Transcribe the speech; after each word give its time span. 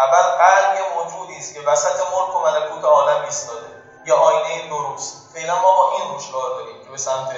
اول 0.00 0.22
قلب 0.22 0.74
یه 0.74 0.82
موجودی 0.94 1.38
است 1.38 1.54
که 1.54 1.60
وسط 1.60 2.00
ملک 2.00 2.36
و 2.36 2.38
ملکوت 2.38 2.84
عالم 2.84 3.24
ایستاده. 3.24 3.66
یه 4.06 4.14
آینه 4.14 4.68
درست. 4.68 5.30
فعلا 5.34 5.54
ما 5.54 5.76
با 5.76 5.92
این 5.92 6.12
روش 6.12 6.30
کار 6.30 6.50
داریم 6.50 6.84
که 6.84 6.90
به 6.90 6.98
سمت 6.98 7.36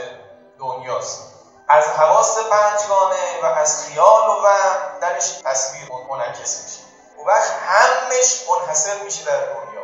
دنیاست. 0.59 1.33
از 1.69 1.87
حواس 1.87 2.39
پنجگانه 2.39 3.43
و 3.43 3.47
از 3.47 3.87
خیال 3.87 4.29
و 4.29 4.33
وهم 4.33 4.99
درش 5.01 5.29
تصویر 5.45 5.89
منعکس 6.11 6.63
میشه. 6.65 6.83
و 7.19 7.29
وقت 7.29 7.51
همش 7.51 8.43
منحصر 8.51 9.03
میشه 9.05 9.25
در 9.25 9.41
دنیا. 9.41 9.83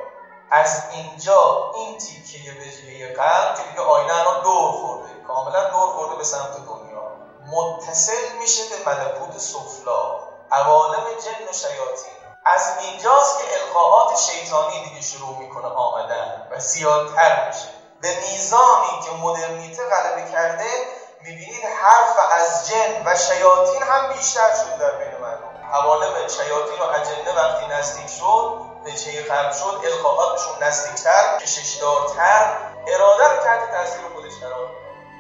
از 0.51 0.83
اینجا 0.93 1.73
این 1.75 1.99
تیکه 1.99 2.51
وجهه 2.51 3.15
قلب 3.15 3.55
که 3.55 3.63
دیگه 3.63 3.81
آینه 3.81 4.21
الان 4.21 4.43
دور 4.43 4.73
خورده. 4.73 5.11
کاملا 5.29 5.65
دور 5.71 5.93
خورده 5.93 6.17
به 6.17 6.25
سمت 6.25 6.57
دنیا. 6.57 7.13
متصل 7.53 8.33
میشه 8.41 8.63
به 8.69 8.91
ملکوت 8.91 9.39
سفلا. 9.39 10.19
عوالم 10.53 11.05
جن 11.05 11.49
و 11.51 11.53
شیاطین. 11.53 12.18
از 12.55 12.73
اینجاست 12.81 13.39
که 13.39 13.45
القاعات 13.61 14.19
شیطانی 14.19 14.89
دیگه 14.89 15.01
شروع 15.01 15.39
می‌کنه 15.39 15.67
آمدن 15.67 16.47
و 16.51 16.61
زیادتر 16.61 17.49
میشه. 17.49 17.69
به 18.01 18.17
میزانی 18.17 19.01
که 19.05 19.11
مدرنیته 19.11 19.83
غلبه 19.83 20.31
کرده 20.33 20.71
می‌بینید 21.21 21.65
حرف 21.65 22.33
از 22.33 22.69
جن 22.69 23.03
و 23.07 23.17
شیاطین 23.17 23.83
هم 23.83 24.09
بیشتر 24.09 24.51
شد 24.55 24.79
در 24.79 24.91
بین 24.91 25.21
مردم. 25.21 25.49
عوالم 25.73 26.29
شیاطین 26.29 26.79
و 26.79 26.85
اجنه 26.85 27.35
وقتی 27.37 27.67
نزدیک 27.67 28.09
شد 28.09 28.59
به 28.85 28.93
چه 28.93 29.23
قلب 29.23 29.53
شد 29.53 29.81
القاعاتشون 29.85 30.63
نزدیکتر 30.63 31.39
کششدارتر 31.41 32.57
اراده 32.89 33.29
رو 33.29 33.43
تحت 33.43 33.71
تاثیر 33.71 34.03
خودش 34.15 34.33
قرار 34.41 34.71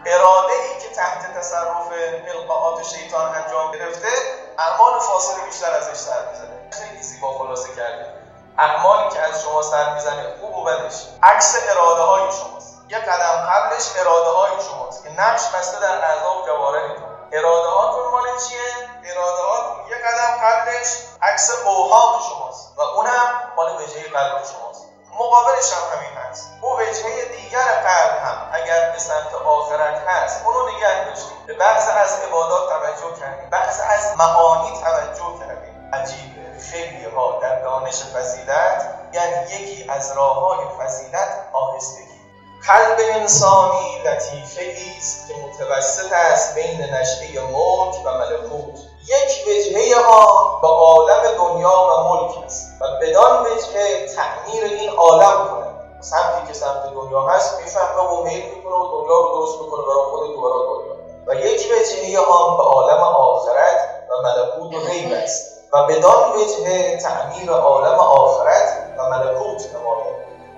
اراده 0.06 0.52
ای 0.52 0.80
که 0.80 0.94
تحت 0.94 1.38
تصرف 1.38 1.88
القاعات 2.34 2.82
شیطان 2.84 3.34
انجام 3.34 3.72
گرفته 3.72 4.08
اعمال 4.58 5.00
فاصله 5.00 5.44
بیشتر 5.44 5.70
ازش 5.70 5.96
سر 5.96 6.28
می‌زنه. 6.30 6.68
خیلی 6.70 7.02
زیبا 7.02 7.38
خلاصه 7.38 7.74
کرده. 7.74 8.14
اعمالی 8.58 9.08
که 9.08 9.20
از 9.20 9.42
شما 9.42 9.62
سر 9.62 9.94
می‌زنه 9.94 10.34
خوب 10.40 10.56
و 10.56 10.64
بدش. 10.64 11.06
عکس 11.22 11.56
اراده 11.70 12.02
های 12.02 12.32
شماست. 12.32 12.74
یه 12.88 12.98
قدم 12.98 13.46
قبلش 13.50 13.84
اراده 14.00 14.30
های 14.30 14.50
شماست 14.70 15.04
که 15.04 15.10
نقش 15.10 15.48
بسته 15.54 15.80
در 15.80 16.04
اعضا 16.04 16.38
و 16.38 16.46
جوارحتون 16.46 17.04
اراده 17.32 17.68
هاتون 17.68 18.12
مال 18.12 18.24
چیه؟ 18.48 18.88
اراده 19.04 19.42
هاتون 19.42 19.90
یه 19.90 19.96
قدم 19.96 20.46
قبلش 20.46 20.88
عکس 21.22 21.50
اوهام 21.64 22.20
شماست 22.28 22.72
و 22.76 22.80
اونم 22.80 23.52
مال 23.56 23.76
وجهه 23.76 24.02
قلب 24.02 24.44
شماست. 24.44 24.87
مقابلش 25.18 25.72
هم 25.72 25.96
همین 25.96 26.16
هست. 26.18 26.48
او 26.60 26.78
وجهه 26.78 27.24
دیگر 27.36 27.64
قلب 27.64 28.18
هم 28.24 28.50
اگر 28.52 28.90
به 28.90 28.98
سمت 28.98 29.34
آخرت 29.34 30.08
هست 30.08 30.40
اونو 30.44 30.68
نگه 30.68 31.04
داشتیم. 31.04 31.36
به 31.46 31.54
بعض 31.54 31.88
از 31.88 32.20
عبادات 32.20 32.68
توجه 32.68 33.20
کردیم. 33.20 33.50
بعض 33.50 33.80
از 33.80 34.16
معانی 34.16 34.70
توجه 34.80 35.38
کردیم. 35.38 35.90
عجیبه. 35.92 36.58
خیلی 36.70 37.04
ها 37.04 37.38
در 37.42 37.60
دانش 37.60 38.02
فضیلت 38.02 38.94
یعنی 39.12 39.46
یکی 39.50 39.90
از 39.90 40.12
راه 40.16 40.40
های 40.40 40.66
فضیلت 40.78 41.46
آهستگی. 41.52 42.17
قلب 42.66 42.98
انسانی 43.14 43.98
لطیفه 44.04 44.62
است 44.98 45.28
که 45.28 45.34
متوسط 45.34 46.12
است 46.12 46.54
بین 46.54 46.80
نشعه 46.80 47.40
ملک 47.40 47.94
و 48.04 48.10
ملکوت. 48.18 48.78
یک 49.06 49.46
وجهه 49.46 50.00
آن 50.06 50.60
به 50.62 50.68
عالم 50.68 51.22
دنیا 51.38 51.88
و 51.90 52.08
ملک 52.08 52.44
است 52.44 52.66
و 52.80 52.84
بدان 53.02 53.46
وجهه 53.46 54.06
تعمیر 54.06 54.64
این 54.64 54.90
عالم 54.90 55.48
کند. 55.48 56.00
سمتی 56.00 56.46
که 56.48 56.54
سمت 56.54 56.94
دنیا 56.94 57.20
هست 57.20 57.60
می‌فهمه 57.60 58.02
و 58.02 58.22
میل 58.22 58.54
می‌کنه 58.54 58.74
و 58.74 58.90
دنیا 58.90 59.18
رو 59.18 59.28
درست 59.34 59.62
می‌کنه 59.62 59.82
برای 59.82 60.04
خود 60.10 60.20
و 60.20 60.76
دنیا. 60.76 60.94
و 61.26 61.34
یک 61.34 61.72
وجهه 61.72 62.20
آن 62.20 62.56
به 62.56 62.62
عالم 62.62 63.00
آخرت 63.00 63.88
و 64.10 64.22
ملکوت 64.22 64.74
و 64.74 64.86
غیب 64.86 65.12
است. 65.12 65.58
و 65.72 65.86
بدان 65.86 66.32
وجهه 66.32 66.96
تعمیر 66.96 67.50
عالم 67.50 67.98
آخرت 67.98 68.94
و 68.98 69.02
ملکوت 69.08 69.74
نماید. 69.74 70.07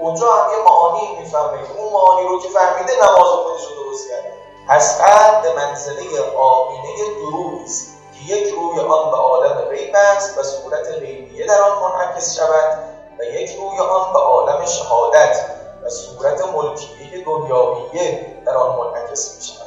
اونجا 0.01 0.27
هم 0.33 0.51
یه 0.51 0.65
معانی 0.65 1.17
می‌فهمه 1.19 1.59
اون 1.77 1.93
معانی 1.93 2.29
رو 2.29 2.41
که 2.43 2.49
فهمیده 2.49 2.93
نماز 2.97 3.29
خودش 3.29 3.65
رو 3.65 3.85
درست 3.85 4.09
کرده. 4.09 4.33
پس 4.69 5.01
قد 5.01 5.43
به 5.43 5.55
منزله 5.55 6.21
آینه 6.37 7.15
دروغ 7.21 7.63
است 7.65 7.87
که 8.13 8.35
یک 8.35 8.55
روی 8.55 8.81
آن 8.81 9.11
به 9.11 9.17
عالم 9.17 9.61
غیب 9.61 9.95
است 9.95 10.39
و 10.39 10.43
صورت 10.43 10.89
غیبیه 10.89 11.47
در 11.47 11.63
آن 11.63 11.83
منعکس 11.83 12.37
شود 12.37 12.79
و 13.19 13.25
یک 13.25 13.51
روی 13.51 13.79
آن 13.79 14.13
به 14.13 14.19
عالم 14.19 14.65
شهادت 14.67 15.47
و 15.85 15.91
صورت 15.91 16.55
ملکیه 16.55 17.25
دنیاویه 17.25 18.37
در 18.47 18.57
آن 18.57 18.77
منعکس 18.79 19.37
می 19.37 19.43
شود 19.43 19.67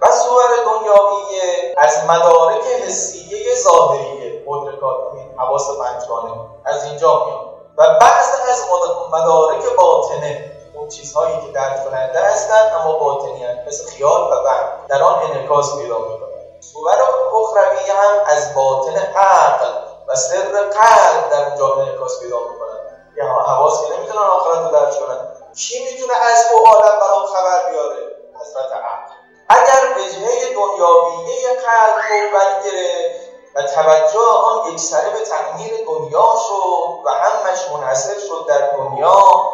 و 0.00 0.10
صور 0.10 0.48
دنیاویه 0.64 1.74
از 1.78 2.04
مدارک 2.08 2.64
حسیه 2.86 3.54
ظاهریه. 3.54 4.44
مدرکات 4.46 4.98
حواس 5.36 5.68
پنجگانه. 5.78 6.34
از 6.64 6.84
اینجا 6.84 7.24
میاد 7.24 7.59
و 7.80 7.98
بعض 8.00 8.28
از 8.48 8.64
مدارک 9.12 9.76
باطنه 9.76 10.52
اون 10.74 10.88
چیزهایی 10.88 11.40
که 11.40 11.52
درک 11.52 11.84
کننده 11.84 12.20
هستند 12.20 12.72
اما 12.74 12.98
باطنی 12.98 13.44
هستند 13.44 13.66
مثل 13.66 13.90
خیال 13.90 14.20
و 14.20 14.34
وهم. 14.34 14.86
در 14.88 15.02
آن 15.02 15.14
انعکاس 15.14 15.76
پیدا 15.76 15.98
می‌کنه 15.98 16.60
صور 16.60 16.88
اخروی 17.34 17.90
هم 17.90 18.24
از 18.26 18.54
باطن 18.54 18.96
عقل 19.16 19.70
و 20.08 20.14
سر 20.14 20.42
قلب 20.52 21.30
در 21.30 21.46
اونجا 21.46 21.74
انعکاس 21.74 22.20
پیدا 22.20 22.36
می‌کنن. 22.38 22.78
یه 23.16 23.24
حواس 23.24 23.86
که 23.86 23.96
نمی‌تونن 23.96 24.22
آخرت 24.22 24.58
رو 24.58 24.70
درک 24.70 25.06
کنن. 25.06 25.28
کی 25.56 25.84
می‌تونه 25.84 26.14
از 26.14 26.46
او 26.52 26.66
عالم 26.66 27.00
برام 27.00 27.26
خبر 27.26 27.70
بیاره؟ 27.70 27.96
حضرت 28.40 28.72
عقل. 28.72 29.12
اگر 29.48 29.80
وجهه 29.96 30.54
دنیاویه 30.54 31.48
قلب 31.48 31.96
رو 32.10 32.38
برگرفت 32.38 33.09
و 33.54 33.62
توجه 33.62 34.18
آن 34.44 34.72
یک 34.72 34.78
سره 34.78 35.10
به 35.10 35.18
تعمیر 35.24 35.72
دنیا 35.86 36.34
شد 36.48 37.06
و 37.06 37.10
همش 37.10 37.58
منحصر 37.72 38.14
شد 38.28 38.46
در 38.48 38.70
دنیا. 38.76 39.50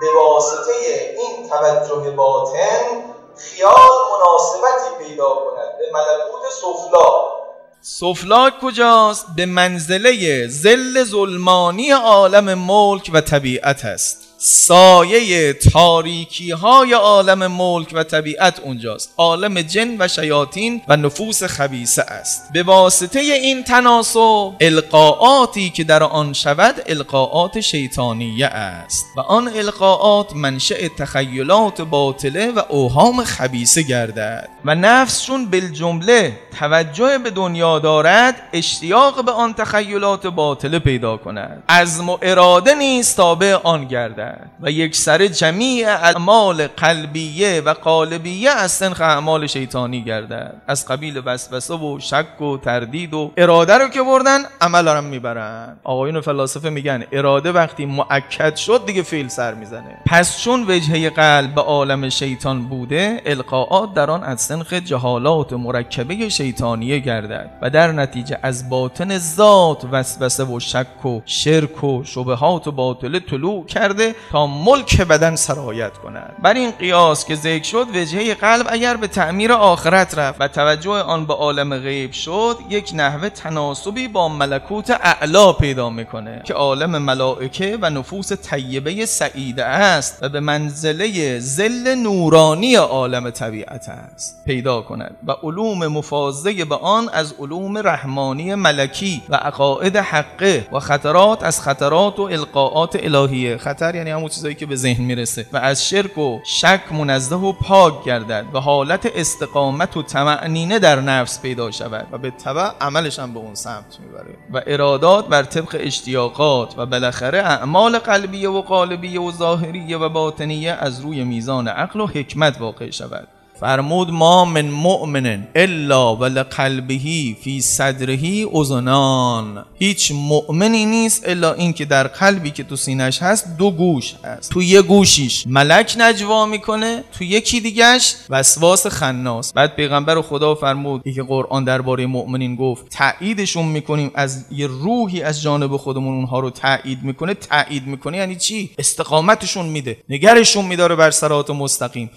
به 0.00 0.06
واسطه 0.14 0.72
این 1.18 1.48
توجه 1.48 2.10
باطن 2.10 3.14
خیال 3.36 3.90
مناسبتی 4.12 5.04
پیدا 5.04 5.28
کند. 5.34 5.78
به 5.78 5.84
ملکوت 5.92 6.52
سفلا. 6.52 7.36
سفلا 7.80 8.50
کجاست؟ 8.62 9.26
به 9.36 9.46
منزله 9.46 10.46
زل 10.48 11.04
ظلمانی 11.04 11.90
عالم 11.90 12.54
ملک 12.54 13.10
و 13.14 13.20
طبیعت 13.20 13.84
است. 13.84 14.25
سایه 14.38 15.52
تاریکی 15.52 16.50
های 16.50 16.92
عالم 16.92 17.46
ملک 17.46 17.88
و 17.92 18.02
طبیعت 18.02 18.60
اونجاست. 18.60 19.14
عالم 19.16 19.62
جن 19.62 19.96
و 19.98 20.08
شیاطین 20.08 20.82
و 20.88 20.96
نفوس 20.96 21.42
خبیسه 21.42 22.02
است. 22.02 22.52
به 22.52 22.62
واسطه 22.62 23.20
این 23.20 23.64
تناسب 23.64 24.52
القاعاتی 24.60 25.70
که 25.70 25.84
در 25.84 26.02
آن 26.02 26.32
شود 26.32 26.74
القاعات 26.86 27.60
شیطانیه 27.60 28.46
است. 28.46 29.06
و 29.16 29.20
آن 29.20 29.48
القاعات 29.48 30.36
منشأ 30.36 30.88
تخیلات 30.98 31.80
باطله 31.80 32.50
و 32.50 32.62
اوهام 32.68 33.24
خبیسه 33.24 33.82
گردد. 33.82 34.48
و 34.64 34.74
نفس 34.74 35.24
چون 35.24 35.46
بالجمله 35.46 36.38
توجه 36.58 37.18
به 37.18 37.30
دنیا 37.30 37.78
دارد 37.78 38.34
اشتیاق 38.52 39.24
به 39.24 39.32
آن 39.32 39.54
تخیلات 39.54 40.26
باطله 40.26 40.78
پیدا 40.78 41.16
کند. 41.16 41.62
از 41.68 42.00
و 42.00 42.18
اراده 42.22 42.74
نیست 42.74 43.16
تابع 43.16 43.54
آن 43.54 43.84
گردد. 43.84 44.25
و 44.60 44.70
یک 44.70 44.96
سر 44.96 45.26
جمیع 45.26 45.88
اعمال 45.88 46.66
قلبیه 46.66 47.60
و 47.60 47.74
قالبیه 47.74 48.50
از 48.50 48.72
سنخ 48.72 49.00
اعمال 49.00 49.46
شیطانی 49.46 50.04
گردد. 50.04 50.54
از 50.66 50.86
قبیل 50.88 51.22
وسوسه 51.26 51.74
و 51.74 51.98
شک 52.00 52.40
و 52.40 52.58
تردید 52.58 53.14
و 53.14 53.32
اراده 53.36 53.78
رو 53.78 53.88
که 53.88 54.02
بردن 54.02 54.38
عمل 54.60 54.88
هم 54.88 55.04
می‌برن. 55.04 55.76
آقایون 55.84 56.20
فلاسفه 56.20 56.70
میگن 56.70 57.04
اراده 57.12 57.52
وقتی 57.52 57.86
معکد 57.86 58.56
شد 58.56 58.86
دیگه 58.86 59.02
فیل 59.02 59.28
سر 59.28 59.54
می‌زنه. 59.54 59.98
پس 60.06 60.40
چون 60.40 60.64
وجهه 60.68 61.10
قلب 61.10 61.54
به 61.54 61.60
عالم 61.60 62.08
شیطان 62.08 62.68
بوده 62.68 63.22
القاعات 63.26 63.94
در 63.94 64.10
آن 64.10 64.24
از 64.24 64.40
سنخ 64.40 64.72
جهالات 64.72 65.52
مرکبه 65.52 66.28
شیطانیه 66.28 66.98
گردد 66.98 67.50
و 67.62 67.70
در 67.70 67.92
نتیجه 67.92 68.38
از 68.42 68.68
باطن 68.68 69.18
ذات 69.18 69.84
وسوسه 69.92 70.44
و 70.44 70.60
شک 70.60 71.06
و 71.06 71.20
شرک 71.24 71.84
و 71.84 72.04
شبهات 72.04 72.66
و 72.66 72.72
باطله 72.72 73.20
طلوع 73.20 73.66
کرده 73.66 74.14
تا 74.32 74.46
ملک 74.46 75.00
بدن 75.00 75.36
سرایت 75.36 75.98
کند. 75.98 76.34
بر 76.42 76.54
این 76.54 76.70
قیاس 76.70 77.24
که 77.24 77.34
ذکر 77.34 77.64
شد 77.64 77.86
وجهه 77.96 78.34
قلب 78.34 78.66
اگر 78.68 78.96
به 78.96 79.06
تعمیر 79.06 79.52
آخرت 79.52 80.18
رفت 80.18 80.40
و 80.40 80.48
توجه 80.48 80.90
آن 80.90 81.26
به 81.26 81.34
عالم 81.34 81.78
غیب 81.78 82.12
شد 82.12 82.58
یک 82.68 82.92
نحوه 82.94 83.28
تناسبی 83.28 84.08
با 84.08 84.28
ملکوت 84.28 84.90
اعلا 84.90 85.52
پیدا 85.52 85.90
می‌کنه 85.90 86.42
که 86.44 86.54
عالم 86.54 86.98
ملائکه 86.98 87.78
و 87.82 87.90
نفوس 87.90 88.32
طیبه 88.32 89.06
سعیده 89.06 89.64
است 89.64 90.18
و 90.22 90.28
به 90.28 90.40
منزله 90.40 91.38
زل 91.38 91.94
نورانی 91.94 92.74
عالم 92.74 93.30
طبیعت 93.30 93.88
است. 93.88 94.44
پیدا 94.44 94.82
کند 94.82 95.16
و 95.26 95.32
علوم 95.42 95.86
مفازه 95.86 96.64
به 96.64 96.76
آن 96.76 97.08
از 97.08 97.34
علوم 97.38 97.78
رحمانی 97.78 98.54
ملکی 98.54 99.22
و 99.28 99.34
عقاید 99.36 99.96
حقه 99.96 100.68
و 100.72 100.80
خطرات 100.80 101.42
از 101.42 101.60
خطرات 101.60 102.18
و 102.18 102.22
القاعات 102.22 102.96
الهیه 103.02 103.56
خطر 103.56 103.94
یعنی 103.94 104.05
یعنی 104.06 104.18
همون 104.18 104.28
چیزایی 104.28 104.54
که 104.54 104.66
به 104.66 104.76
ذهن 104.76 105.04
می‌رسه. 105.04 105.46
و 105.52 105.56
از 105.56 105.88
شرک 105.88 106.18
و 106.18 106.40
شک 106.44 106.80
منزه 106.92 107.36
و 107.36 107.52
پاک 107.52 108.04
گردد 108.04 108.44
و 108.52 108.60
حالت 108.60 109.06
استقامت 109.14 109.96
و 109.96 110.02
تمعنینه 110.02 110.78
در 110.78 111.00
نفس 111.00 111.40
پیدا 111.40 111.70
شود. 111.70 112.06
و 112.12 112.18
به 112.18 112.30
طبع 112.30 112.70
عملش 112.80 113.18
هم 113.18 113.32
به 113.32 113.38
اون 113.38 113.54
سمت 113.54 114.00
می‌بره. 114.00 114.34
و 114.52 114.62
ارادات 114.66 115.28
بر 115.28 115.42
طبق 115.42 115.76
اشتیاقات 115.80 116.74
و 116.78 116.86
بالاخره 116.86 117.38
اعمال 117.38 117.98
قلبیه 117.98 118.48
و 118.48 118.62
قالبیه 118.62 119.20
و 119.20 119.32
ظاهریه 119.32 119.96
و 119.96 120.08
باطنیه 120.08 120.72
از 120.72 121.00
روی 121.00 121.24
میزان 121.24 121.68
عقل 121.68 122.00
و 122.00 122.06
حکمت 122.06 122.60
واقع 122.60 122.90
شود. 122.90 123.28
فرمود 123.60 124.10
ما 124.10 124.44
من 124.44 124.64
مؤمن 124.64 125.46
الا 125.54 126.16
ولقلبه 126.16 126.98
فی 127.42 127.60
صدره 127.60 128.46
اذنان. 128.52 129.64
هیچ 129.78 130.12
مؤمنی 130.14 130.86
نیست 130.86 131.28
الا 131.28 131.52
اینکه 131.52 131.84
در 131.84 132.06
قلبی 132.06 132.50
که 132.50 132.64
تو 132.64 132.76
سینش 132.76 133.22
هست 133.22 133.56
دو 133.58 133.70
گوش 133.70 134.14
هست. 134.24 134.50
تو 134.50 134.62
یه 134.62 134.82
گوشیش 134.82 135.44
ملک 135.46 135.94
نجوا 135.98 136.46
می‌کنه 136.46 137.04
تو 137.18 137.24
یکی 137.24 137.60
دیگهش 137.60 138.14
وسواس 138.30 138.86
خناس. 138.86 139.52
بعد 139.52 139.76
پیغمبر 139.76 140.22
خدا 140.22 140.54
فرمود 140.54 141.02
که 141.14 141.22
قرآن 141.22 141.64
درباره 141.64 142.06
مؤمنین 142.06 142.56
گفت 142.56 142.86
تاییدشون 142.90 143.64
می‌کنیم 143.64 144.10
از 144.14 144.44
یه 144.52 144.66
روحی 144.66 145.22
از 145.22 145.42
جانب 145.42 145.76
خودمون 145.76 146.14
اونها 146.14 146.40
رو 146.40 146.50
تایید 146.50 147.02
می‌کنه. 147.02 147.34
تایید 147.34 147.86
می‌کنه 147.86 148.16
یعنی 148.16 148.36
چی؟ 148.36 148.70
استقامتشون 148.78 149.66
میده. 149.66 149.96
نگرشون 150.08 150.64
میداره 150.64 150.94
بر 150.94 151.10
سرات 151.10 151.50
مستقیم. 151.50 152.10